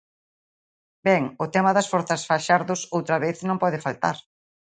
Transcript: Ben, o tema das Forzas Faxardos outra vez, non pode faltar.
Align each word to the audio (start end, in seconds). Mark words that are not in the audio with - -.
Ben, 1.07 1.23
o 1.43 1.45
tema 1.53 1.71
das 1.73 1.89
Forzas 1.91 2.21
Faxardos 2.29 2.81
outra 2.97 3.17
vez, 3.23 3.37
non 3.47 3.61
pode 3.63 3.83
faltar. 3.85 4.17